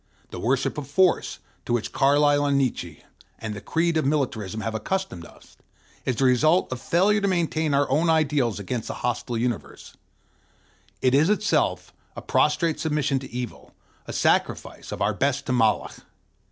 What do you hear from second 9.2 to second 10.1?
universe: